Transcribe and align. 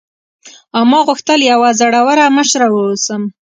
او 0.75 0.83
ما 0.91 0.99
غوښتل 1.07 1.39
یوه 1.51 1.69
زړوره 1.81 2.25
مشره 2.37 2.67
واوسم. 2.69 3.21